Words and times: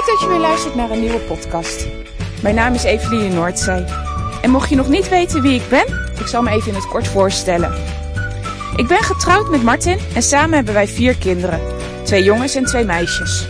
Leuk 0.00 0.08
dat 0.08 0.20
je 0.20 0.28
weer 0.28 0.38
luistert 0.38 0.74
naar 0.74 0.90
een 0.90 1.00
nieuwe 1.00 1.18
podcast. 1.18 1.86
Mijn 2.42 2.54
naam 2.54 2.74
is 2.74 2.82
Eveline 2.82 3.34
Noordzee. 3.34 3.84
En 4.42 4.50
mocht 4.50 4.68
je 4.68 4.76
nog 4.76 4.88
niet 4.88 5.08
weten 5.08 5.42
wie 5.42 5.60
ik 5.60 5.68
ben, 5.68 6.10
ik 6.18 6.26
zal 6.26 6.42
me 6.42 6.50
even 6.50 6.68
in 6.68 6.74
het 6.74 6.88
kort 6.88 7.08
voorstellen. 7.08 7.74
Ik 8.76 8.86
ben 8.86 9.02
getrouwd 9.02 9.50
met 9.50 9.62
Martin 9.62 9.98
en 10.14 10.22
samen 10.22 10.54
hebben 10.54 10.74
wij 10.74 10.86
vier 10.86 11.16
kinderen. 11.16 11.60
Twee 12.02 12.22
jongens 12.22 12.54
en 12.54 12.64
twee 12.64 12.84
meisjes. 12.84 13.46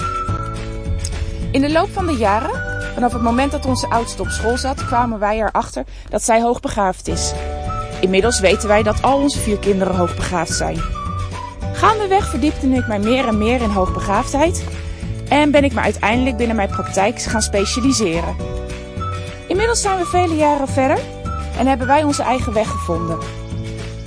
In 1.53 1.61
de 1.61 1.73
loop 1.73 1.89
van 1.93 2.07
de 2.07 2.17
jaren, 2.17 2.83
vanaf 2.95 3.13
het 3.13 3.23
moment 3.23 3.53
dat 3.53 3.67
onze 3.67 3.89
oudste 3.89 4.23
op 4.23 4.29
school 4.29 4.57
zat, 4.57 4.87
kwamen 4.87 5.19
wij 5.19 5.39
erachter 5.39 5.85
dat 6.09 6.23
zij 6.23 6.41
hoogbegaafd 6.41 7.09
is. 7.09 7.33
Inmiddels 8.01 8.41
weten 8.41 8.69
wij 8.69 8.83
dat 8.83 9.03
al 9.03 9.19
onze 9.19 9.39
vier 9.39 9.59
kinderen 9.59 9.97
hoogbegaafd 9.97 10.55
zijn. 10.55 10.81
Gaandeweg 11.73 12.29
verdiepte 12.29 12.67
ik 12.67 12.87
mij 12.87 12.99
meer 12.99 13.27
en 13.27 13.39
meer 13.39 13.63
in 13.63 13.71
hoogbegaafdheid 13.71 14.65
en 15.31 15.51
ben 15.51 15.65
ik 15.65 15.73
me 15.73 15.81
uiteindelijk 15.81 16.37
binnen 16.37 16.57
mijn 16.57 16.69
praktijk 16.69 17.23
gaan 17.23 17.43
specialiseren. 17.43 18.37
Inmiddels 19.49 19.81
zijn 19.81 19.99
we 19.99 20.05
vele 20.05 20.37
jaren 20.37 20.69
verder 20.69 20.99
en 21.59 21.67
hebben 21.67 21.87
wij 21.87 22.03
onze 22.03 22.23
eigen 22.23 22.53
weg 22.53 22.69
gevonden. 22.69 23.19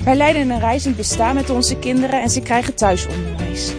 Wij 0.04 0.16
leiden 0.16 0.50
een 0.50 0.60
reizend 0.60 0.96
bestaan 0.96 1.36
met 1.36 1.50
onze 1.50 1.80
kinderen 1.80 2.22
en 2.22 2.30
ze 2.30 2.42
krijgen 2.42 2.76
thuisonderwijs. 2.76 3.74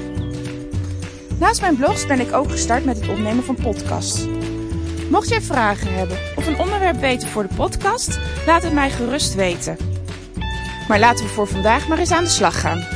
Naast 1.39 1.61
mijn 1.61 1.77
blogs 1.77 2.07
ben 2.07 2.21
ik 2.21 2.33
ook 2.33 2.51
gestart 2.51 2.85
met 2.85 3.01
het 3.01 3.09
opnemen 3.09 3.45
van 3.45 3.55
podcasts. 3.63 4.27
Mocht 5.11 5.29
je 5.29 5.41
vragen 5.41 5.95
hebben 5.95 6.19
of 6.37 6.47
een 6.47 6.59
onderwerp 6.59 7.01
weten 7.01 7.29
voor 7.29 7.43
de 7.49 7.55
podcast, 7.55 8.19
laat 8.47 8.63
het 8.63 8.73
mij 8.73 8.91
gerust 8.91 9.35
weten. 9.35 9.77
Maar 10.89 10.99
laten 10.99 11.25
we 11.25 11.31
voor 11.31 11.47
vandaag 11.47 11.89
maar 11.89 11.99
eens 11.99 12.13
aan 12.13 12.25
de 12.25 12.31
slag 12.31 12.61
gaan. 12.61 12.94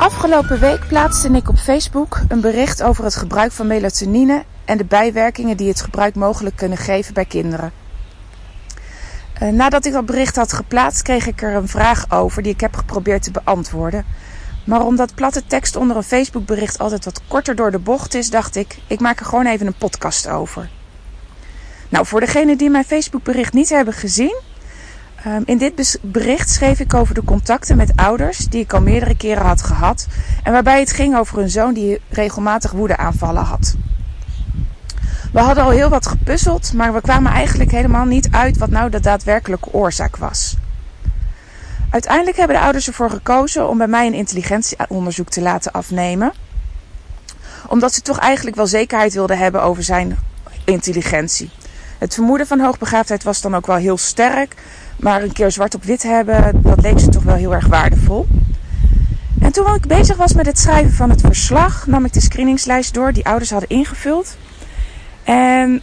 Afgelopen 0.00 0.60
week 0.60 0.86
plaatste 0.88 1.28
ik 1.28 1.48
op 1.48 1.56
Facebook 1.56 2.20
een 2.28 2.40
bericht 2.40 2.82
over 2.82 3.04
het 3.04 3.16
gebruik 3.16 3.52
van 3.52 3.66
melatonine 3.66 4.44
en 4.64 4.78
de 4.78 4.84
bijwerkingen 4.84 5.56
die 5.56 5.68
het 5.68 5.80
gebruik 5.80 6.14
mogelijk 6.14 6.56
kunnen 6.56 6.78
geven 6.78 7.14
bij 7.14 7.24
kinderen. 7.24 7.72
Uh, 9.42 9.48
nadat 9.48 9.84
ik 9.84 9.92
dat 9.92 10.06
bericht 10.06 10.36
had 10.36 10.52
geplaatst, 10.52 11.02
kreeg 11.02 11.26
ik 11.26 11.42
er 11.42 11.54
een 11.54 11.68
vraag 11.68 12.10
over 12.10 12.42
die 12.42 12.52
ik 12.52 12.60
heb 12.60 12.76
geprobeerd 12.76 13.22
te 13.22 13.30
beantwoorden. 13.30 14.04
Maar 14.66 14.84
omdat 14.84 15.14
platte 15.14 15.46
tekst 15.46 15.76
onder 15.76 15.96
een 15.96 16.02
Facebookbericht 16.02 16.78
altijd 16.78 17.04
wat 17.04 17.20
korter 17.28 17.54
door 17.54 17.70
de 17.70 17.78
bocht 17.78 18.14
is, 18.14 18.30
dacht 18.30 18.56
ik, 18.56 18.78
ik 18.86 19.00
maak 19.00 19.20
er 19.20 19.26
gewoon 19.26 19.46
even 19.46 19.66
een 19.66 19.78
podcast 19.78 20.28
over. 20.28 20.70
Nou, 21.88 22.06
voor 22.06 22.20
degenen 22.20 22.58
die 22.58 22.70
mijn 22.70 22.84
Facebookbericht 22.84 23.52
niet 23.52 23.68
hebben 23.68 23.94
gezien, 23.94 24.40
Um, 25.26 25.42
in 25.44 25.58
dit 25.58 25.98
bericht 26.02 26.50
schreef 26.50 26.80
ik 26.80 26.94
over 26.94 27.14
de 27.14 27.24
contacten 27.24 27.76
met 27.76 27.92
ouders 27.96 28.38
die 28.38 28.60
ik 28.60 28.72
al 28.72 28.80
meerdere 28.80 29.16
keren 29.16 29.46
had 29.46 29.62
gehad. 29.62 30.06
En 30.42 30.52
waarbij 30.52 30.80
het 30.80 30.92
ging 30.92 31.16
over 31.16 31.38
een 31.38 31.50
zoon 31.50 31.74
die 31.74 32.00
regelmatig 32.08 32.70
woedeaanvallen 32.70 33.42
had. 33.42 33.76
We 35.32 35.40
hadden 35.40 35.64
al 35.64 35.70
heel 35.70 35.88
wat 35.88 36.06
gepuzzeld, 36.06 36.72
maar 36.72 36.92
we 36.92 37.00
kwamen 37.00 37.32
eigenlijk 37.32 37.70
helemaal 37.70 38.04
niet 38.04 38.28
uit 38.30 38.58
wat 38.58 38.70
nou 38.70 38.90
de 38.90 39.00
daadwerkelijke 39.00 39.72
oorzaak 39.72 40.16
was. 40.16 40.56
Uiteindelijk 41.90 42.36
hebben 42.36 42.56
de 42.56 42.62
ouders 42.62 42.86
ervoor 42.86 43.10
gekozen 43.10 43.68
om 43.68 43.78
bij 43.78 43.86
mij 43.86 44.06
een 44.06 44.14
intelligentieonderzoek 44.14 45.28
te 45.28 45.40
laten 45.40 45.72
afnemen. 45.72 46.32
Omdat 47.66 47.94
ze 47.94 48.00
toch 48.00 48.18
eigenlijk 48.18 48.56
wel 48.56 48.66
zekerheid 48.66 49.14
wilden 49.14 49.38
hebben 49.38 49.62
over 49.62 49.82
zijn 49.82 50.18
intelligentie. 50.64 51.50
Het 51.98 52.14
vermoeden 52.14 52.46
van 52.46 52.60
hoogbegaafdheid 52.60 53.22
was 53.22 53.40
dan 53.40 53.54
ook 53.54 53.66
wel 53.66 53.76
heel 53.76 53.98
sterk. 53.98 54.54
Maar 55.00 55.22
een 55.22 55.32
keer 55.32 55.50
zwart 55.50 55.74
op 55.74 55.84
wit 55.84 56.02
hebben, 56.02 56.60
dat 56.62 56.80
leek 56.80 56.98
ze 56.98 57.08
toch 57.08 57.22
wel 57.22 57.34
heel 57.34 57.54
erg 57.54 57.66
waardevol. 57.66 58.26
En 59.40 59.52
toen 59.52 59.74
ik 59.74 59.86
bezig 59.86 60.16
was 60.16 60.32
met 60.32 60.46
het 60.46 60.58
schrijven 60.58 60.92
van 60.92 61.10
het 61.10 61.20
verslag, 61.20 61.86
nam 61.86 62.04
ik 62.04 62.12
de 62.12 62.20
screeningslijst 62.20 62.94
door 62.94 63.12
die 63.12 63.26
ouders 63.26 63.50
hadden 63.50 63.68
ingevuld. 63.68 64.36
En 65.24 65.82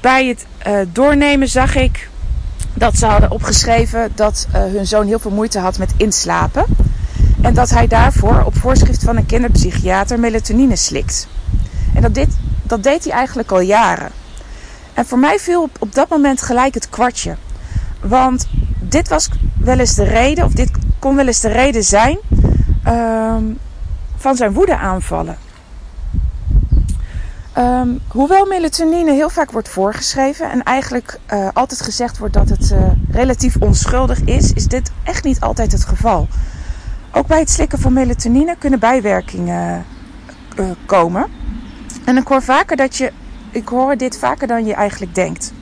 bij 0.00 0.26
het 0.26 0.46
uh, 0.66 0.78
doornemen 0.92 1.48
zag 1.48 1.74
ik 1.74 2.08
dat 2.74 2.96
ze 2.96 3.06
hadden 3.06 3.30
opgeschreven 3.30 4.12
dat 4.14 4.46
uh, 4.48 4.54
hun 4.54 4.86
zoon 4.86 5.06
heel 5.06 5.18
veel 5.18 5.30
moeite 5.30 5.58
had 5.58 5.78
met 5.78 5.92
inslapen. 5.96 6.64
En 7.42 7.54
dat 7.54 7.70
hij 7.70 7.86
daarvoor 7.86 8.42
op 8.44 8.56
voorschrift 8.56 9.04
van 9.04 9.16
een 9.16 9.26
kinderpsychiater 9.26 10.20
melatonine 10.20 10.76
slikt. 10.76 11.28
En 11.94 12.02
dat, 12.02 12.14
dit, 12.14 12.28
dat 12.62 12.82
deed 12.82 13.04
hij 13.04 13.12
eigenlijk 13.12 13.52
al 13.52 13.60
jaren. 13.60 14.10
En 14.94 15.06
voor 15.06 15.18
mij 15.18 15.38
viel 15.38 15.70
op 15.78 15.94
dat 15.94 16.08
moment 16.08 16.42
gelijk 16.42 16.74
het 16.74 16.88
kwartje. 16.88 17.36
Want 18.02 18.48
dit 18.80 19.08
was 19.08 19.28
wel 19.58 19.78
eens 19.78 19.94
de 19.94 20.04
reden, 20.04 20.44
of 20.44 20.52
dit 20.52 20.70
kon 20.98 21.16
wel 21.16 21.26
eens 21.26 21.40
de 21.40 21.48
reden 21.48 21.84
zijn 21.84 22.18
um, 22.86 23.58
van 24.16 24.36
zijn 24.36 24.52
woedeaanvallen. 24.52 25.36
Um, 27.58 28.00
hoewel 28.08 28.46
melatonine 28.46 29.12
heel 29.12 29.30
vaak 29.30 29.50
wordt 29.50 29.68
voorgeschreven 29.68 30.50
en 30.50 30.62
eigenlijk 30.62 31.18
uh, 31.32 31.48
altijd 31.52 31.80
gezegd 31.80 32.18
wordt 32.18 32.34
dat 32.34 32.48
het 32.48 32.70
uh, 32.70 32.78
relatief 33.10 33.56
onschuldig 33.60 34.20
is, 34.20 34.52
is 34.52 34.66
dit 34.66 34.90
echt 35.02 35.24
niet 35.24 35.40
altijd 35.40 35.72
het 35.72 35.84
geval. 35.84 36.28
Ook 37.12 37.26
bij 37.26 37.38
het 37.38 37.50
slikken 37.50 37.78
van 37.78 37.92
melatonine 37.92 38.56
kunnen 38.58 38.78
bijwerkingen 38.78 39.84
uh, 40.58 40.70
komen. 40.86 41.26
En 42.04 42.16
ik 42.16 42.26
hoor 42.26 42.42
vaker 42.42 42.76
dat 42.76 42.96
je, 42.96 43.12
ik 43.50 43.68
hoor 43.68 43.96
dit 43.96 44.18
vaker 44.18 44.46
dan 44.46 44.64
je 44.64 44.74
eigenlijk 44.74 45.14
denkt. 45.14 45.52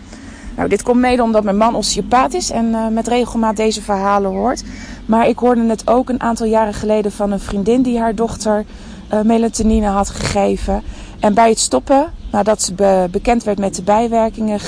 Nou, 0.60 0.72
dit 0.72 0.82
komt 0.82 1.00
mede 1.00 1.22
omdat 1.22 1.44
mijn 1.44 1.56
man 1.56 1.75
osteopaat 1.75 2.34
is 2.34 2.50
en 2.50 2.66
uh, 2.66 2.88
met 2.88 3.09
regelmaat 3.09 3.56
deze 3.56 3.82
verhalen 3.82 4.31
hoort. 4.31 4.65
Maar 5.06 5.28
ik 5.28 5.38
hoorde 5.38 5.69
het 5.69 5.88
ook 5.88 6.09
een 6.09 6.21
aantal 6.21 6.47
jaren 6.47 6.75
geleden 6.75 7.12
van 7.12 7.32
een 7.32 7.41
vriendin 7.41 7.82
die 7.82 7.98
haar 7.98 8.15
dochter 8.15 8.65
uh, 9.12 9.21
melatonine 9.21 9.87
had 9.87 10.09
gegeven. 10.09 10.82
En 11.21 11.34
bij 11.34 11.48
het 11.48 11.59
stoppen, 11.59 12.12
nadat 12.32 12.62
ze 12.62 12.75
be 12.75 13.09
bekend 13.10 13.44
werd 13.44 13.59
met 13.59 13.75
de 13.75 13.82
bijwerkingen, 13.82 14.60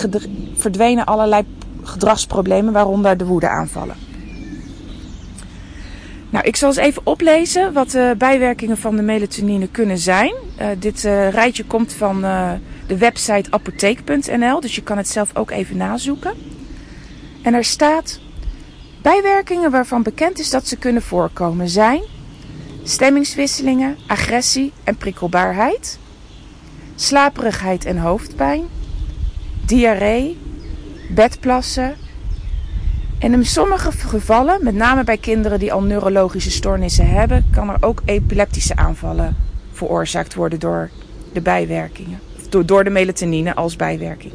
verdwenen 0.57 1.05
allerlei 1.05 1.45
gedragsproblemen, 1.83 2.73
waaronder 2.73 3.17
de 3.17 3.27
woedeaanvallen. 3.27 3.97
Nou, 6.31 6.45
ik 6.45 6.57
zal 6.57 6.69
eens 6.69 6.79
even 6.79 7.03
oplezen 7.05 7.73
wat 7.73 7.91
de 7.91 8.15
bijwerkingen 8.19 8.77
van 8.77 8.97
de 8.97 9.03
melatonine 9.03 9.69
kunnen 9.69 9.99
zijn. 9.99 10.35
Uh, 10.61 10.67
dit 10.79 11.03
rijtje 11.31 11.65
komt 11.65 11.93
van 11.93 12.25
de 12.93 12.99
website 12.99 13.51
apotheek.nl, 13.51 14.61
dus 14.61 14.75
je 14.75 14.83
kan 14.83 14.97
het 14.97 15.09
zelf 15.09 15.37
ook 15.37 15.51
even 15.51 15.77
nazoeken. 15.77 16.33
En 17.43 17.55
er 17.55 17.65
staat: 17.65 18.21
bijwerkingen 19.03 19.71
waarvan 19.71 20.03
bekend 20.03 20.39
is 20.39 20.51
dat 20.51 20.67
ze 20.67 20.77
kunnen 20.77 21.03
voorkomen 21.03 21.69
zijn 21.69 22.03
stemmingswisselingen, 22.85 23.97
agressie 24.07 24.73
en 24.85 24.97
prikkelbaarheid, 24.97 25.99
slaperigheid 26.95 27.85
en 27.85 27.99
hoofdpijn, 27.99 28.63
diarree, 29.67 30.39
bedplassen. 31.11 31.95
En 33.19 33.33
in 33.33 33.47
sommige 33.47 33.93
gevallen, 33.93 34.65
met 34.65 34.75
name 34.75 35.05
bij 35.05 35.19
kinderen 35.19 35.59
die 35.59 35.73
al 35.73 35.83
neurologische 35.83 36.51
stoornissen 36.51 37.09
hebben, 37.09 37.47
kan 37.51 37.71
er 37.71 37.77
ook 37.81 38.03
epileptische 38.05 38.77
aanvallen 38.77 39.37
veroorzaakt 39.73 40.35
worden 40.35 40.61
door 40.61 40.91
de 41.33 41.41
bijwerkingen 41.41 42.21
door, 42.61 42.85
de 42.85 42.91
melatonine 42.91 43.55
als 43.55 43.77
bijwerking. 43.77 44.33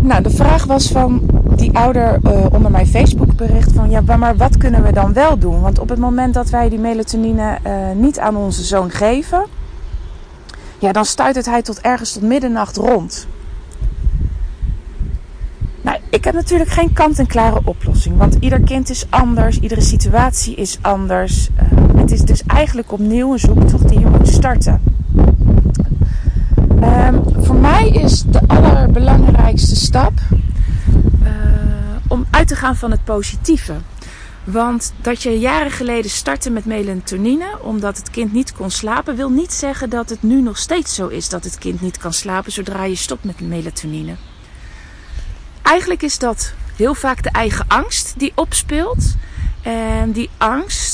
Nou, 0.00 0.22
de 0.22 0.30
vraag 0.30 0.64
was 0.64 0.88
van 0.88 1.22
die 1.56 1.78
ouder 1.78 2.18
uh, 2.24 2.46
onder 2.52 2.70
mijn 2.70 2.86
Facebook 2.86 3.36
bericht 3.36 3.72
van 3.72 3.90
ja, 3.90 4.00
maar 4.16 4.36
wat 4.36 4.56
kunnen 4.56 4.82
we 4.82 4.92
dan 4.92 5.12
wel 5.12 5.38
doen? 5.38 5.60
Want 5.60 5.78
op 5.78 5.88
het 5.88 5.98
moment 5.98 6.34
dat 6.34 6.50
wij 6.50 6.68
die 6.68 6.78
melatonine 6.78 7.58
uh, 7.66 7.72
niet 7.94 8.18
aan 8.18 8.36
onze 8.36 8.64
zoon 8.64 8.90
geven, 8.90 9.46
ja, 10.78 10.92
dan 10.92 11.04
stuit 11.04 11.46
hij 11.46 11.62
tot 11.62 11.80
ergens 11.80 12.12
tot 12.12 12.22
middernacht 12.22 12.76
rond. 12.76 13.26
Nou, 15.80 15.98
ik 16.10 16.24
heb 16.24 16.34
natuurlijk 16.34 16.70
geen 16.70 16.92
kant-en-klare 16.92 17.60
oplossing, 17.64 18.16
want 18.16 18.36
ieder 18.40 18.60
kind 18.60 18.90
is 18.90 19.06
anders, 19.10 19.58
iedere 19.58 19.80
situatie 19.80 20.54
is 20.54 20.78
anders. 20.80 21.48
Uh, 21.72 21.85
het 22.10 22.14
is 22.14 22.24
dus 22.24 22.42
eigenlijk 22.46 22.92
opnieuw 22.92 23.32
een 23.32 23.38
zoektocht 23.38 23.88
die 23.88 23.98
je 23.98 24.06
moet 24.06 24.28
starten. 24.28 24.82
Um, 26.82 27.44
voor 27.44 27.54
mij 27.54 27.88
is 27.88 28.22
de 28.22 28.40
allerbelangrijkste 28.46 29.76
stap 29.76 30.12
uh, 31.22 31.28
om 32.08 32.26
uit 32.30 32.48
te 32.48 32.56
gaan 32.56 32.76
van 32.76 32.90
het 32.90 33.04
positieve. 33.04 33.74
Want 34.44 34.92
dat 35.00 35.22
je 35.22 35.38
jaren 35.38 35.70
geleden 35.70 36.10
startte 36.10 36.50
met 36.50 36.64
melatonine 36.64 37.62
omdat 37.62 37.96
het 37.96 38.10
kind 38.10 38.32
niet 38.32 38.52
kon 38.52 38.70
slapen, 38.70 39.16
wil 39.16 39.30
niet 39.30 39.52
zeggen 39.52 39.90
dat 39.90 40.10
het 40.10 40.22
nu 40.22 40.42
nog 40.42 40.58
steeds 40.58 40.94
zo 40.94 41.06
is 41.06 41.28
dat 41.28 41.44
het 41.44 41.58
kind 41.58 41.80
niet 41.80 41.98
kan 41.98 42.12
slapen 42.12 42.52
zodra 42.52 42.84
je 42.84 42.94
stopt 42.94 43.24
met 43.24 43.40
melatonine. 43.40 44.14
Eigenlijk 45.62 46.02
is 46.02 46.18
dat 46.18 46.52
heel 46.76 46.94
vaak 46.94 47.22
de 47.22 47.30
eigen 47.30 47.64
angst 47.68 48.14
die 48.16 48.32
opspeelt. 48.34 49.14
En 49.66 50.12
die 50.12 50.30
angst 50.38 50.85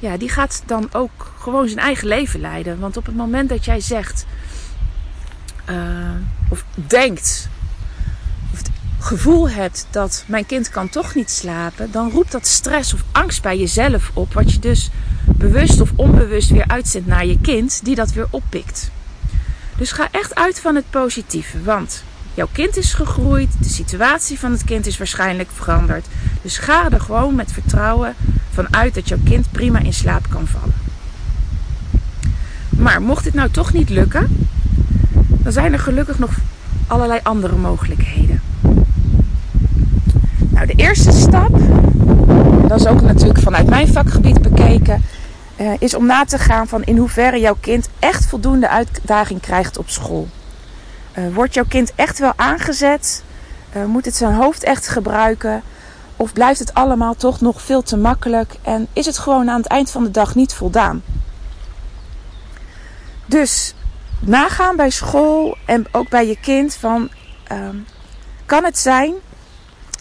ja, 0.00 0.16
die 0.16 0.28
gaat 0.28 0.62
dan 0.66 0.88
ook 0.92 1.32
gewoon 1.38 1.68
zijn 1.68 1.80
eigen 1.80 2.08
leven 2.08 2.40
leiden. 2.40 2.78
Want 2.78 2.96
op 2.96 3.06
het 3.06 3.16
moment 3.16 3.48
dat 3.48 3.64
jij 3.64 3.80
zegt 3.80 4.26
uh, 5.70 5.76
of 6.48 6.64
denkt, 6.74 7.48
of 8.52 8.60
gevoel 8.98 9.50
hebt 9.50 9.86
dat 9.90 10.24
mijn 10.26 10.46
kind 10.46 10.68
kan 10.68 10.88
toch 10.88 11.14
niet 11.14 11.30
slapen, 11.30 11.92
dan 11.92 12.10
roept 12.10 12.32
dat 12.32 12.46
stress 12.46 12.94
of 12.94 13.02
angst 13.12 13.42
bij 13.42 13.58
jezelf 13.58 14.10
op, 14.14 14.32
wat 14.32 14.52
je 14.52 14.58
dus 14.58 14.90
bewust 15.24 15.80
of 15.80 15.92
onbewust 15.96 16.50
weer 16.50 16.66
uitzendt 16.66 17.06
naar 17.06 17.26
je 17.26 17.38
kind, 17.40 17.84
die 17.84 17.94
dat 17.94 18.12
weer 18.12 18.26
oppikt. 18.30 18.90
Dus 19.76 19.92
ga 19.92 20.08
echt 20.10 20.34
uit 20.34 20.60
van 20.60 20.74
het 20.74 20.90
positieve, 20.90 21.62
want 21.62 22.04
jouw 22.34 22.48
kind 22.52 22.76
is 22.76 22.92
gegroeid, 22.92 23.50
de 23.58 23.68
situatie 23.68 24.38
van 24.38 24.52
het 24.52 24.64
kind 24.64 24.86
is 24.86 24.98
waarschijnlijk 24.98 25.48
veranderd. 25.54 26.06
Dus 26.42 26.58
ga 26.58 26.90
er 26.90 27.00
gewoon 27.00 27.34
met 27.34 27.52
vertrouwen 27.52 28.14
van 28.50 28.74
uit 28.74 28.94
dat 28.94 29.08
jouw 29.08 29.18
kind 29.24 29.50
prima 29.50 29.78
in 29.78 29.92
slaap 29.92 30.26
kan 30.28 30.46
vallen. 30.46 30.74
Maar 32.68 33.02
mocht 33.02 33.24
dit 33.24 33.34
nou 33.34 33.50
toch 33.50 33.72
niet 33.72 33.88
lukken, 33.88 34.46
dan 35.28 35.52
zijn 35.52 35.72
er 35.72 35.78
gelukkig 35.78 36.18
nog 36.18 36.30
allerlei 36.86 37.20
andere 37.22 37.56
mogelijkheden. 37.56 38.40
Nou, 40.48 40.66
de 40.66 40.74
eerste 40.74 41.12
stap, 41.12 41.60
dat 42.68 42.80
is 42.80 42.86
ook 42.86 43.00
natuurlijk 43.00 43.40
vanuit 43.40 43.68
mijn 43.68 43.88
vakgebied 43.88 44.42
bekeken, 44.42 45.02
uh, 45.56 45.72
is 45.78 45.94
om 45.94 46.06
na 46.06 46.24
te 46.24 46.38
gaan 46.38 46.68
van 46.68 46.82
in 46.84 46.96
hoeverre 46.96 47.40
jouw 47.40 47.56
kind 47.60 47.88
echt 47.98 48.26
voldoende 48.26 48.68
uitdaging 48.68 49.40
krijgt 49.40 49.78
op 49.78 49.88
school. 49.88 50.28
Uh, 51.18 51.24
wordt 51.34 51.54
jouw 51.54 51.64
kind 51.68 51.92
echt 51.94 52.18
wel 52.18 52.32
aangezet? 52.36 53.22
Uh, 53.76 53.84
moet 53.84 54.04
het 54.04 54.16
zijn 54.16 54.34
hoofd 54.34 54.64
echt 54.64 54.88
gebruiken? 54.88 55.62
Of 56.20 56.32
blijft 56.32 56.58
het 56.58 56.74
allemaal 56.74 57.14
toch 57.14 57.40
nog 57.40 57.62
veel 57.62 57.82
te 57.82 57.96
makkelijk 57.96 58.54
en 58.62 58.88
is 58.92 59.06
het 59.06 59.18
gewoon 59.18 59.50
aan 59.50 59.60
het 59.60 59.66
eind 59.66 59.90
van 59.90 60.04
de 60.04 60.10
dag 60.10 60.34
niet 60.34 60.54
voldaan? 60.54 61.02
Dus 63.26 63.74
nagaan 64.20 64.76
bij 64.76 64.90
school 64.90 65.56
en 65.66 65.86
ook 65.92 66.08
bij 66.08 66.26
je 66.26 66.40
kind 66.40 66.74
van 66.74 67.10
ehm, 67.44 67.76
kan 68.46 68.64
het 68.64 68.78
zijn 68.78 69.14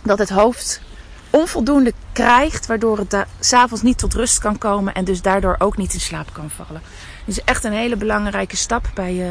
dat 0.04 0.20
het 0.20 0.30
hoofd 0.30 0.82
onvoldoende 1.30 1.94
krijgt, 2.12 2.66
waardoor 2.66 2.98
het 2.98 3.26
s'avonds 3.40 3.84
niet 3.84 3.98
tot 3.98 4.14
rust 4.14 4.40
kan 4.40 4.58
komen 4.58 4.94
en 4.94 5.04
dus 5.04 5.22
daardoor 5.22 5.56
ook 5.60 5.78
niet 5.78 5.94
in 5.94 6.00
slaap 6.00 6.34
kan 6.34 6.50
vallen. 6.50 6.82
Dat 7.26 7.38
is 7.38 7.44
echt 7.44 7.64
een 7.64 7.74
hele 7.74 7.96
belangrijke 7.96 8.56
stap 8.56 8.90
bij, 8.94 9.14
uh, 9.14 9.30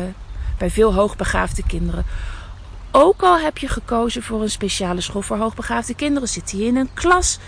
bij 0.59 0.71
veel 0.71 0.95
hoogbegaafde 0.95 1.63
kinderen. 1.67 2.05
Ook 2.91 3.23
al 3.23 3.39
heb 3.39 3.59
je 3.59 3.69
gekozen 3.69 4.23
voor 4.23 4.43
een 4.43 4.51
speciale 4.51 5.01
school 5.01 5.23
voor 5.23 5.37
hoogbegaafde 5.37 5.95
kinderen, 5.95 6.29
zit 6.29 6.51
hij 6.51 6.61
in 6.61 6.77
een 6.77 6.95
klas 6.95 7.39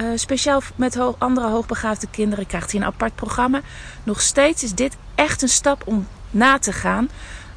uh, 0.00 0.06
speciaal 0.14 0.62
met 0.76 0.98
andere 1.18 1.48
hoogbegaafde 1.48 2.06
kinderen, 2.10 2.46
krijgt 2.46 2.72
hij 2.72 2.80
een 2.80 2.86
apart 2.86 3.14
programma. 3.14 3.60
Nog 4.04 4.20
steeds 4.20 4.62
is 4.62 4.74
dit 4.74 4.96
echt 5.14 5.42
een 5.42 5.48
stap 5.48 5.82
om 5.84 6.08
na 6.30 6.58
te 6.58 6.72
gaan. 6.72 7.08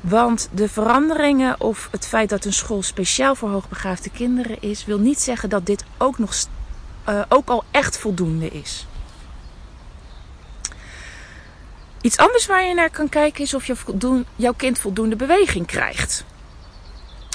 Want 0.01 0.49
de 0.51 0.69
veranderingen 0.69 1.61
of 1.61 1.87
het 1.91 2.07
feit 2.07 2.29
dat 2.29 2.45
een 2.45 2.53
school 2.53 2.83
speciaal 2.83 3.35
voor 3.35 3.49
hoogbegaafde 3.49 4.09
kinderen 4.09 4.61
is, 4.61 4.85
wil 4.85 4.99
niet 4.99 5.21
zeggen 5.21 5.49
dat 5.49 5.65
dit 5.65 5.83
ook, 5.97 6.17
nog, 6.17 6.33
uh, 7.09 7.21
ook 7.29 7.49
al 7.49 7.63
echt 7.71 7.97
voldoende 7.97 8.47
is. 8.47 8.87
Iets 12.01 12.17
anders 12.17 12.45
waar 12.45 12.63
je 12.63 12.73
naar 12.73 12.89
kan 12.89 13.09
kijken 13.09 13.43
is 13.43 13.53
of 13.53 13.65
je 13.65 13.75
jouw 14.35 14.53
kind 14.53 14.79
voldoende 14.79 15.15
beweging 15.15 15.65
krijgt. 15.65 16.25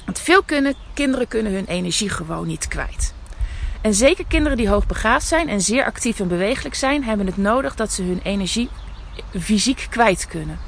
Want 0.04 0.18
veel 0.18 0.42
kunnen, 0.42 0.74
kinderen 0.94 1.28
kunnen 1.28 1.52
hun 1.52 1.66
energie 1.66 2.08
gewoon 2.08 2.46
niet 2.46 2.68
kwijt. 2.68 3.14
En 3.80 3.94
zeker 3.94 4.24
kinderen 4.28 4.56
die 4.56 4.68
hoogbegaafd 4.68 5.26
zijn 5.26 5.48
en 5.48 5.60
zeer 5.60 5.84
actief 5.84 6.20
en 6.20 6.28
bewegelijk 6.28 6.74
zijn, 6.74 7.04
hebben 7.04 7.26
het 7.26 7.36
nodig 7.36 7.74
dat 7.74 7.92
ze 7.92 8.02
hun 8.02 8.20
energie 8.22 8.68
fysiek 9.40 9.86
kwijt 9.90 10.26
kunnen. 10.26 10.58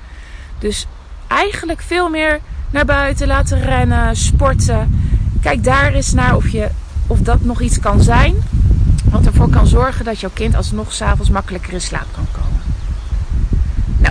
Dus 0.58 0.86
eigenlijk 1.28 1.82
veel 1.82 2.08
meer 2.08 2.40
naar 2.70 2.84
buiten 2.84 3.26
laten 3.26 3.60
rennen, 3.60 4.16
sporten. 4.16 5.00
Kijk 5.42 5.64
daar 5.64 5.92
eens 5.92 6.12
naar 6.12 6.36
of, 6.36 6.48
je, 6.48 6.68
of 7.06 7.18
dat 7.18 7.40
nog 7.40 7.60
iets 7.60 7.80
kan 7.80 8.02
zijn. 8.02 8.34
Wat 9.10 9.26
ervoor 9.26 9.50
kan 9.50 9.66
zorgen 9.66 10.04
dat 10.04 10.20
jouw 10.20 10.30
kind 10.32 10.54
alsnog 10.54 10.92
s'avonds 10.92 11.30
makkelijker 11.30 11.72
in 11.72 11.80
slaap 11.80 12.06
kan 12.12 12.26
komen. 12.32 12.45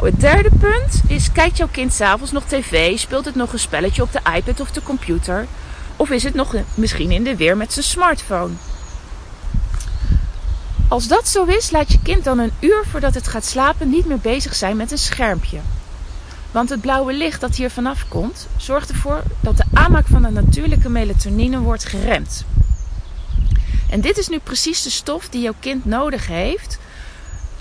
Nou, 0.06 0.18
het 0.18 0.26
derde 0.26 0.58
punt 0.60 1.02
is: 1.08 1.32
kijkt 1.32 1.58
jouw 1.58 1.68
kind 1.72 1.94
s'avonds 1.94 2.32
nog 2.32 2.44
tv? 2.44 2.98
Speelt 2.98 3.26
het 3.26 3.36
nog 3.36 3.54
een 3.54 3.60
spelletje 3.60 4.02
op 4.02 4.12
de 4.12 4.20
iPad 4.36 4.60
of 4.60 4.72
de 4.72 4.84
computer? 4.84 5.48
Of 5.96 6.10
is 6.10 6.24
het 6.24 6.34
nog 6.34 6.56
misschien 6.74 7.12
in 7.12 7.24
de 7.24 7.36
weer 7.36 7.58
met 7.58 7.74
zijn 7.74 7.86
smartphone? 7.86 8.54
Als 10.88 11.08
dat 11.08 11.28
zo 11.28 11.44
is, 11.44 11.72
laat 11.72 11.92
je 11.92 12.00
kind 12.04 12.24
dan 12.24 12.40
een 12.40 12.52
uur 12.60 12.84
voordat 12.92 13.14
het 13.14 13.28
gaat 13.28 13.46
slapen 13.46 13.90
niet 13.90 14.06
meer 14.06 14.20
bezig 14.20 14.56
zijn 14.56 14.78
met 14.78 14.92
een 14.92 14.98
schermpje. 14.98 15.60
Want 16.52 16.70
het 16.70 16.82
blauwe 16.82 17.14
licht 17.14 17.42
dat 17.42 17.56
hier 17.56 17.70
vanaf 17.70 18.08
komt, 18.08 18.48
zorgt 18.58 18.90
ervoor 18.90 19.24
dat 19.40 19.58
de 19.58 19.66
aanmaak 19.74 20.08
van 20.08 20.22
de 20.22 20.30
natuurlijke 20.30 20.90
melatonine 20.90 21.60
wordt 21.60 21.86
geremd. 21.86 22.46
En 23.90 24.02
dit 24.02 24.18
is 24.18 24.28
nu 24.28 24.40
precies 24.40 24.84
de 24.84 24.90
stof 24.90 25.30
die 25.30 25.42
jouw 25.42 25.56
kind 25.60 25.86
nodig 25.86 26.28
heeft. 26.28 26.80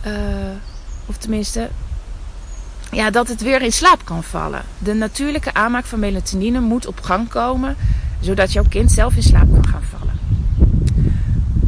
Uh, 0.06 0.12
of 1.06 1.16
tenminste, 1.16 1.68
ja, 2.94 3.10
dat 3.10 3.28
het 3.28 3.42
weer 3.42 3.62
in 3.62 3.72
slaap 3.72 4.04
kan 4.04 4.22
vallen. 4.22 4.62
De 4.78 4.94
natuurlijke 4.94 5.54
aanmaak 5.54 5.84
van 5.84 5.98
melatonine 5.98 6.60
moet 6.60 6.86
op 6.86 7.00
gang 7.00 7.28
komen, 7.28 7.76
zodat 8.20 8.52
jouw 8.52 8.64
kind 8.68 8.92
zelf 8.92 9.16
in 9.16 9.22
slaap 9.22 9.52
kan 9.52 9.66
gaan 9.66 9.82
vallen. 9.82 10.18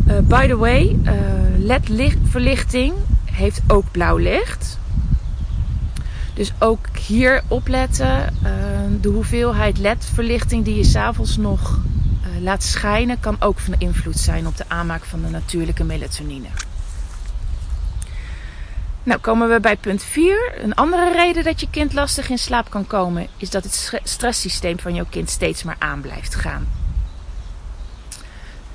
Uh, 0.09 0.29
by 0.29 0.47
the 0.47 0.57
way, 0.57 0.97
uh, 1.05 1.13
LED-verlichting 1.59 2.95
heeft 3.25 3.61
ook 3.67 3.91
blauw 3.91 4.17
licht. 4.17 4.79
Dus 6.35 6.53
ook 6.59 6.97
hier 7.07 7.43
opletten. 7.49 8.35
Uh, 8.45 8.51
de 9.01 9.09
hoeveelheid 9.09 9.79
LED-verlichting 9.79 10.65
die 10.65 10.77
je 10.77 10.85
s'avonds 10.85 11.37
nog 11.37 11.81
laat 12.41 12.63
schijnen, 12.63 13.21
kan 13.21 13.37
ook 13.39 13.59
van 13.59 13.75
invloed 13.79 14.19
zijn 14.19 14.47
op 14.47 14.57
de 14.57 14.65
aanmaak 14.69 15.05
van 15.05 15.23
de 15.23 15.29
natuurlijke 15.29 15.85
melatonine. 15.85 16.49
Nou, 19.07 19.21
komen 19.21 19.49
we 19.49 19.61
bij 19.61 19.77
punt 19.77 20.03
4. 20.03 20.55
Een 20.63 20.75
andere 20.75 21.13
reden 21.13 21.45
dat 21.45 21.61
je 21.61 21.71
kind 21.71 21.93
lastig 21.93 22.31
in 22.31 22.39
slaap 22.39 22.71
kan 22.71 22.87
komen, 22.87 23.27
is 23.37 23.51
dat 23.51 23.65
het 23.65 24.01
stresssysteem 24.03 24.79
van 24.79 24.95
jouw 24.95 25.07
kind 25.11 25.31
steeds 25.31 25.63
maar 25.63 25.77
aan 25.79 26.01
blijft 26.01 26.35
gaan. 26.35 26.69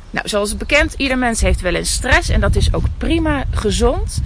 Nou, 0.09 0.27
zoals 0.27 0.57
bekend, 0.57 0.93
ieder 0.93 1.17
mens 1.17 1.41
heeft 1.41 1.61
wel 1.61 1.75
eens 1.75 1.93
stress 1.93 2.29
en 2.29 2.39
dat 2.39 2.55
is 2.55 2.73
ook 2.73 2.83
prima 2.97 3.43
gezond. 3.51 4.21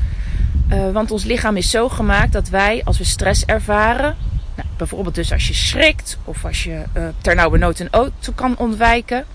Uh, 0.71 0.91
want 0.91 1.11
ons 1.11 1.23
lichaam 1.23 1.57
is 1.57 1.69
zo 1.69 1.89
gemaakt 1.89 2.33
dat 2.33 2.49
wij, 2.49 2.81
als 2.83 2.97
we 2.97 3.03
stress 3.03 3.45
ervaren, 3.45 4.15
nou, 4.55 4.67
bijvoorbeeld 4.77 5.15
dus 5.15 5.31
als 5.31 5.47
je 5.47 5.53
schrikt 5.53 6.17
of 6.23 6.45
als 6.45 6.63
je 6.63 6.83
uh, 6.97 7.07
ternauwernood 7.21 7.79
een 7.79 7.91
auto 7.91 8.31
kan 8.35 8.57
ontwijken, 8.57 9.25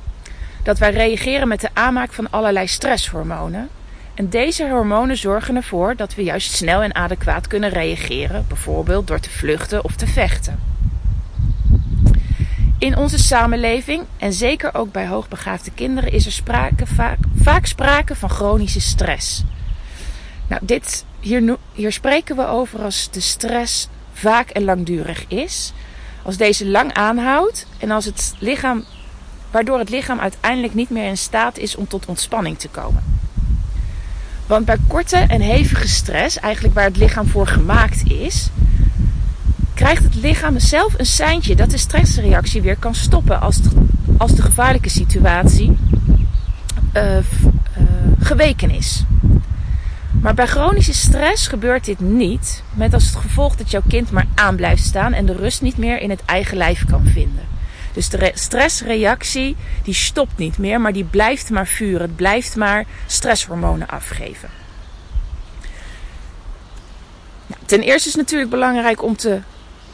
dat 0.63 0.79
wij 0.79 0.93
reageren 0.93 1.49
met 1.49 1.61
de 1.61 1.71
aanmaak 1.73 2.13
van 2.13 2.31
allerlei 2.31 2.67
stresshormonen. 2.67 3.69
En 4.21 4.29
deze 4.29 4.69
hormonen 4.69 5.17
zorgen 5.17 5.57
ervoor 5.57 5.97
dat 5.97 6.15
we 6.15 6.23
juist 6.23 6.53
snel 6.53 6.83
en 6.83 6.95
adequaat 6.95 7.47
kunnen 7.47 7.71
reageren, 7.71 8.45
bijvoorbeeld 8.49 9.07
door 9.07 9.21
te 9.21 9.31
vluchten 9.31 9.85
of 9.85 9.97
te 9.97 10.07
vechten. 10.07 10.59
In 12.79 12.97
onze 12.97 13.19
samenleving, 13.19 14.03
en 14.19 14.33
zeker 14.33 14.75
ook 14.75 14.93
bij 14.93 15.07
hoogbegaafde 15.07 15.71
kinderen, 15.71 16.13
is 16.13 16.27
er 16.27 16.33
sprake, 16.33 16.87
vaak, 16.87 17.19
vaak 17.43 17.67
sprake 17.67 18.17
van 18.17 18.31
chronische 18.31 18.81
stress. 18.81 19.45
Nou, 20.47 20.61
dit, 20.65 21.05
hier, 21.21 21.57
hier 21.73 21.93
spreken 21.93 22.37
we 22.37 22.47
over 22.47 22.83
als 22.83 23.11
de 23.11 23.21
stress 23.21 23.89
vaak 24.13 24.51
en 24.51 24.65
langdurig 24.65 25.25
is. 25.29 25.73
Als 26.23 26.37
deze 26.37 26.67
lang 26.67 26.93
aanhoudt 26.93 27.67
en 27.79 27.91
als 27.91 28.05
het 28.05 28.35
lichaam, 28.39 28.85
waardoor 29.51 29.79
het 29.79 29.91
lichaam 29.91 30.21
uiteindelijk 30.21 30.75
niet 30.75 30.91
meer 30.91 31.07
in 31.07 31.19
staat 31.19 31.59
is 31.59 31.77
om 31.77 31.87
tot 31.89 32.07
ontspanning 32.07 32.59
te 32.59 32.69
komen. 32.69 33.20
Want 34.51 34.65
bij 34.65 34.77
korte 34.87 35.17
en 35.17 35.41
hevige 35.41 35.89
stress, 35.89 36.39
eigenlijk 36.39 36.75
waar 36.75 36.85
het 36.85 36.97
lichaam 36.97 37.27
voor 37.27 37.47
gemaakt 37.47 38.11
is, 38.11 38.49
krijgt 39.75 40.05
het 40.05 40.15
lichaam 40.15 40.59
zelf 40.59 40.99
een 40.99 41.07
seintje 41.07 41.57
dat 41.57 41.71
de 41.71 41.79
stressreactie 41.79 42.63
weer 42.63 42.77
kan 42.77 42.95
stoppen 42.95 43.41
als 43.41 43.63
de, 43.63 43.71
als 44.19 44.35
de 44.35 44.43
gevaarlijke 44.43 44.89
situatie 44.89 45.77
uh, 46.97 47.17
uh, 47.17 47.23
geweken 48.19 48.71
is. 48.71 49.05
Maar 50.21 50.35
bij 50.35 50.47
chronische 50.47 50.95
stress 50.95 51.47
gebeurt 51.47 51.85
dit 51.85 52.01
niet, 52.01 52.63
met 52.75 52.95
als 52.95 53.07
het 53.07 53.17
gevolg 53.17 53.57
dat 53.57 53.71
jouw 53.71 53.83
kind 53.89 54.11
maar 54.11 54.27
aan 54.35 54.57
blijft 54.57 54.83
staan 54.83 55.13
en 55.13 55.27
de 55.27 55.37
rust 55.37 55.63
niet 55.63 55.77
meer 55.77 56.01
in 56.01 56.11
het 56.11 56.25
eigen 56.25 56.57
lijf 56.57 56.85
kan 56.85 57.07
vinden. 57.07 57.60
Dus 57.93 58.09
de 58.09 58.33
stressreactie 58.35 59.57
die 59.83 59.95
stopt 59.95 60.37
niet 60.37 60.59
meer, 60.59 60.81
maar 60.81 60.93
die 60.93 61.05
blijft 61.05 61.51
maar 61.51 61.67
vuren. 61.67 62.01
Het 62.01 62.17
blijft 62.17 62.57
maar 62.57 62.85
stresshormonen 63.07 63.89
afgeven. 63.89 64.51
Ten 67.67 67.81
eerste 67.81 68.09
is 68.09 68.15
het 68.15 68.23
natuurlijk 68.23 68.51
belangrijk 68.51 69.03
om 69.03 69.17
te 69.17 69.41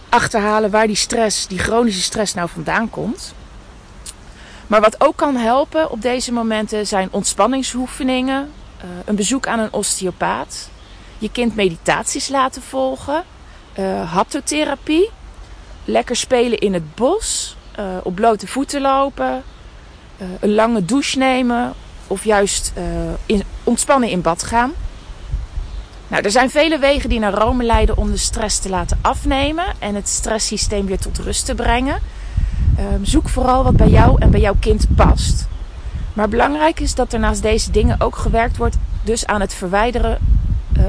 achterhalen 0.09 0.71
waar 0.71 0.87
die 0.87 0.97
stress, 0.97 1.47
die 1.47 1.59
chronische 1.59 2.03
stress 2.03 2.35
nou 2.35 2.49
vandaan 2.49 2.91
komt. 2.91 3.35
Maar 4.67 4.81
wat 4.81 5.01
ook 5.01 5.17
kan 5.17 5.37
helpen 5.37 5.91
op 5.91 6.03
deze 6.03 6.33
momenten 6.33 6.87
zijn 6.87 7.09
ontspanningsoefeningen, 7.11 8.51
uh, 8.85 8.91
een 9.05 9.17
bezoek 9.17 9.47
aan 9.47 9.59
een 9.59 9.73
osteopaat, 9.73 10.69
je 11.19 11.31
kind 11.31 11.55
meditaties 11.55 12.29
laten 12.29 12.63
volgen, 12.63 13.25
uh, 13.79 14.13
haptotherapie, 14.13 15.11
lekker 15.85 16.17
spelen 16.17 16.59
in 16.59 16.75
het 16.75 16.95
bos, 16.95 17.56
uh, 17.79 17.85
op 18.03 18.15
blote 18.15 18.47
voeten 18.47 18.81
lopen, 18.81 19.43
uh, 20.19 20.27
een 20.41 20.55
lange 20.55 20.85
douche 20.85 21.19
nemen 21.19 21.73
of 22.07 22.25
juist 22.25 22.73
in, 23.27 23.43
ontspannen 23.65 24.09
in 24.09 24.21
bad 24.21 24.43
gaan. 24.43 24.73
Nou, 26.09 26.23
er 26.23 26.31
zijn 26.31 26.51
vele 26.51 26.79
wegen 26.79 27.09
die 27.09 27.19
naar 27.19 27.35
Rome 27.35 27.65
leiden 27.65 27.97
om 27.97 28.11
de 28.11 28.17
stress 28.17 28.59
te 28.59 28.69
laten 28.69 28.99
afnemen 29.01 29.65
en 29.79 29.95
het 29.95 30.09
stresssysteem 30.09 30.87
weer 30.87 30.99
tot 30.99 31.19
rust 31.19 31.45
te 31.45 31.55
brengen. 31.55 32.01
Um, 32.93 33.05
zoek 33.05 33.29
vooral 33.29 33.65
wat 33.65 33.77
bij 33.77 33.89
jou 33.89 34.21
en 34.21 34.31
bij 34.31 34.41
jouw 34.41 34.57
kind 34.61 34.87
past. 34.97 35.47
Maar 36.13 36.29
belangrijk 36.29 36.81
is 36.81 36.95
dat 36.95 37.13
er 37.13 37.19
naast 37.19 37.43
deze 37.43 37.71
dingen 37.71 38.01
ook 38.01 38.17
gewerkt 38.17 38.57
wordt 38.57 38.77
dus 39.05 39.27
aan 39.27 39.41
het 39.41 39.55
verwijderen 39.55 40.19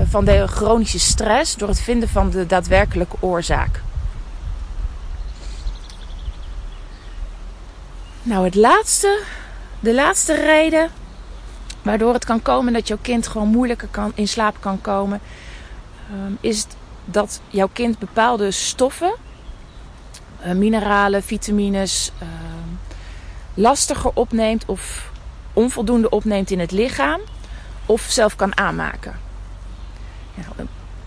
van 0.09 0.25
de 0.25 0.47
chronische 0.47 0.99
stress 0.99 1.55
door 1.55 1.67
het 1.67 1.81
vinden 1.81 2.09
van 2.09 2.29
de 2.29 2.45
daadwerkelijke 2.45 3.15
oorzaak. 3.19 3.81
Nou, 8.27 8.45
het 8.45 8.55
laatste, 8.55 9.23
de 9.79 9.93
laatste 9.93 10.35
reden 10.35 10.89
waardoor 11.81 12.13
het 12.13 12.25
kan 12.25 12.41
komen 12.41 12.73
dat 12.73 12.87
jouw 12.87 12.97
kind 13.01 13.27
gewoon 13.27 13.47
moeilijker 13.47 13.87
kan, 13.87 14.11
in 14.15 14.27
slaap 14.27 14.55
kan 14.59 14.81
komen, 14.81 15.21
um, 16.13 16.37
is 16.41 16.65
dat 17.05 17.41
jouw 17.47 17.69
kind 17.73 17.99
bepaalde 17.99 18.51
stoffen, 18.51 19.13
uh, 20.45 20.51
mineralen, 20.51 21.23
vitamines, 21.23 22.11
uh, 22.21 22.27
lastiger 23.53 24.11
opneemt 24.13 24.65
of 24.65 25.11
onvoldoende 25.53 26.09
opneemt 26.09 26.51
in 26.51 26.59
het 26.59 26.71
lichaam 26.71 27.19
of 27.85 28.01
zelf 28.01 28.35
kan 28.35 28.57
aanmaken. 28.57 29.19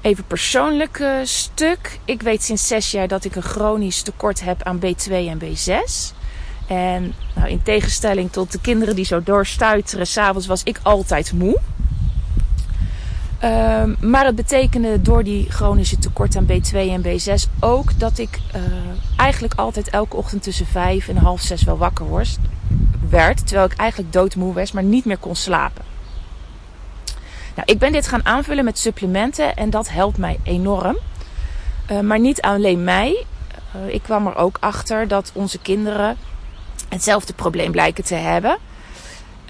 Even 0.01 0.25
persoonlijk 0.25 0.99
uh, 0.99 1.17
stuk. 1.23 1.99
Ik 2.05 2.23
weet 2.23 2.43
sinds 2.43 2.67
zes 2.67 2.91
jaar 2.91 3.09
dat 3.09 3.25
ik 3.25 3.37
een 3.37 3.43
chronisch 3.43 4.03
tekort 4.03 4.41
heb 4.41 4.63
aan 4.63 4.81
B2 4.85 5.11
en 5.11 5.39
B6. 5.39 6.19
En 6.71 7.15
nou, 7.35 7.49
in 7.49 7.63
tegenstelling 7.63 8.33
tot 8.33 8.53
de 8.53 8.61
kinderen 8.61 8.95
die 8.95 9.05
zo 9.05 9.23
doorstuiteren, 9.23 10.07
s'avonds 10.07 10.47
was 10.47 10.63
ik 10.63 10.81
altijd 10.83 11.33
moe. 11.33 11.61
Um, 13.45 13.97
maar 14.01 14.25
het 14.25 14.35
betekende 14.35 15.03
door 15.03 15.25
die 15.25 15.51
chronische 15.51 15.99
tekort 15.99 16.37
aan 16.37 16.47
B2 16.47 16.73
en 16.73 17.03
B6 17.03 17.59
ook 17.61 17.99
dat 17.99 18.19
ik 18.19 18.39
uh, 18.57 18.63
eigenlijk 19.17 19.55
altijd 19.55 19.91
elke 19.91 20.17
ochtend 20.17 20.43
tussen 20.43 20.67
5 20.67 21.09
en 21.09 21.17
half 21.17 21.41
6 21.41 21.63
wel 21.63 21.79
wakker 21.79 22.09
was, 22.09 22.37
werd. 23.09 23.47
Terwijl 23.47 23.71
ik 23.71 23.77
eigenlijk 23.77 24.13
doodmoe 24.13 24.55
was, 24.55 24.73
maar 24.73 24.83
niet 24.83 25.05
meer 25.05 25.19
kon 25.19 25.37
slapen. 25.37 25.85
Nou, 27.55 27.73
ik 27.73 27.79
ben 27.79 27.93
dit 27.93 28.07
gaan 28.07 28.27
aanvullen 28.27 28.65
met 28.65 28.79
supplementen 28.79 29.57
en 29.57 29.71
dat 29.71 29.91
helpt 29.91 30.19
mij 30.19 30.39
enorm. 30.43 30.99
Uh, 31.91 32.01
maar 32.01 32.21
niet 32.21 32.41
alleen 32.41 32.85
mij. 32.85 33.25
Uh, 33.77 33.95
ik 33.95 34.03
kwam 34.03 34.27
er 34.27 34.37
ook 34.37 34.57
achter 34.61 35.09
dat 35.09 35.31
onze 35.35 35.59
kinderen 35.59 36.17
hetzelfde 36.91 37.33
probleem 37.33 37.71
blijken 37.71 38.05
te 38.05 38.15
hebben. 38.15 38.59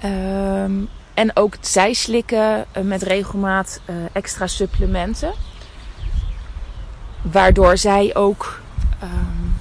Um, 0.05 0.89
en 1.13 1.31
ook 1.33 1.55
zij 1.59 1.93
slikken 1.93 2.65
uh, 2.77 2.83
met 2.83 3.01
regelmaat 3.01 3.81
uh, 3.85 3.95
extra 4.11 4.47
supplementen. 4.47 5.33
Waardoor 7.21 7.77
zij 7.77 8.15
ook 8.15 8.61
um, 9.03 9.53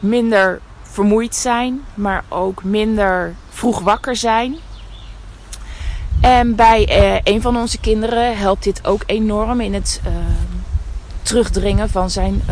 minder 0.00 0.60
vermoeid 0.82 1.34
zijn, 1.34 1.80
maar 1.94 2.24
ook 2.28 2.64
minder 2.64 3.34
vroeg 3.48 3.80
wakker 3.80 4.16
zijn. 4.16 4.56
En 6.20 6.54
bij 6.54 7.00
uh, 7.14 7.20
een 7.34 7.42
van 7.42 7.56
onze 7.56 7.78
kinderen 7.78 8.38
helpt 8.38 8.64
dit 8.64 8.86
ook 8.86 9.02
enorm 9.06 9.60
in 9.60 9.74
het 9.74 10.00
terugdringen 11.22 11.90
van 11.90 12.10
zijn 12.10 12.42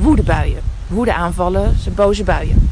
woedebuien. 0.00 0.62
Woedeaanvallen, 0.86 1.76
zijn 1.78 1.94
boze 1.94 2.24
buien. 2.24 2.70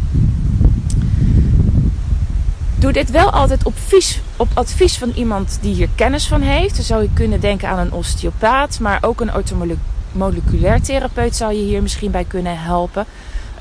Doe 2.78 2.92
dit 2.92 3.10
wel 3.10 3.30
altijd 3.30 3.64
op, 3.64 3.74
vies, 3.86 4.20
op 4.36 4.48
advies 4.54 4.98
van 4.98 5.12
iemand 5.14 5.58
die 5.60 5.74
hier 5.74 5.88
kennis 5.94 6.26
van 6.26 6.40
heeft. 6.40 6.74
Dan 6.74 6.84
zou 6.84 7.02
je 7.02 7.08
kunnen 7.14 7.40
denken 7.40 7.68
aan 7.68 7.78
een 7.78 7.92
osteopaat, 7.92 8.80
maar 8.80 8.98
ook 9.00 9.20
een 9.20 9.34
ortomoleculair 9.34 10.82
therapeut 10.82 11.36
zou 11.36 11.52
je 11.52 11.62
hier 11.62 11.82
misschien 11.82 12.10
bij 12.10 12.24
kunnen 12.24 12.58
helpen. 12.58 13.06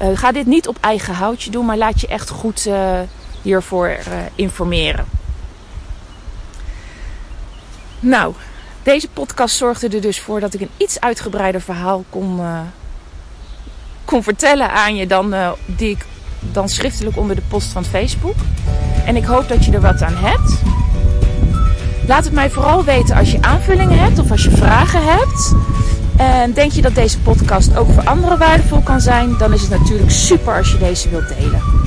Uh, 0.01 0.07
ga 0.17 0.31
dit 0.31 0.45
niet 0.45 0.67
op 0.67 0.77
eigen 0.81 1.13
houtje 1.13 1.51
doen, 1.51 1.65
maar 1.65 1.77
laat 1.77 2.01
je 2.01 2.07
echt 2.07 2.29
goed 2.29 2.65
uh, 2.65 2.99
hiervoor 3.41 3.87
uh, 3.89 3.97
informeren. 4.35 5.05
Nou, 7.99 8.33
deze 8.83 9.07
podcast 9.09 9.55
zorgde 9.55 9.87
er 9.87 10.01
dus 10.01 10.19
voor 10.19 10.39
dat 10.39 10.53
ik 10.53 10.61
een 10.61 10.69
iets 10.77 10.99
uitgebreider 10.99 11.61
verhaal 11.61 12.03
kon, 12.09 12.39
kon 14.05 14.23
vertellen 14.23 14.71
aan 14.71 14.95
je 14.95 15.07
dan 15.07 15.35
die 15.65 15.89
ik 15.89 16.05
dan 16.39 16.69
schriftelijk 16.69 17.17
onder 17.17 17.35
de 17.35 17.41
post 17.41 17.67
van 17.67 17.85
Facebook. 17.85 18.35
En 19.05 19.15
ik 19.15 19.25
hoop 19.25 19.47
dat 19.47 19.65
je 19.65 19.71
er 19.71 19.81
wat 19.81 20.01
aan 20.01 20.15
hebt. 20.15 20.61
Laat 22.07 22.23
het 22.23 22.33
mij 22.33 22.49
vooral 22.49 22.83
weten 22.83 23.15
als 23.15 23.31
je 23.31 23.41
aanvullingen 23.41 23.99
hebt 23.99 24.19
of 24.19 24.31
als 24.31 24.43
je 24.43 24.51
vragen 24.51 25.03
hebt. 25.03 25.55
En 26.17 26.53
denk 26.53 26.71
je 26.71 26.81
dat 26.81 26.95
deze 26.95 27.19
podcast 27.19 27.77
ook 27.77 27.91
voor 27.91 28.03
anderen 28.03 28.37
waardevol 28.37 28.81
kan 28.81 29.01
zijn, 29.01 29.37
dan 29.37 29.53
is 29.53 29.61
het 29.61 29.69
natuurlijk 29.69 30.11
super 30.11 30.57
als 30.57 30.71
je 30.71 30.77
deze 30.77 31.09
wilt 31.09 31.27
delen. 31.27 31.84